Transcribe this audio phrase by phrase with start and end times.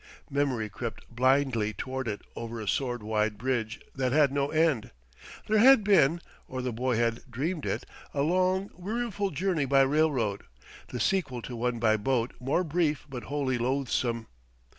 [0.31, 4.89] Memory crept blindly toward it over a sword wide bridge that had no end.
[5.45, 10.41] There had been (or the boy had dreamed it) a long, weariful journey by railroad,
[10.87, 14.25] the sequel to one by boat more brief but wholly loathsome.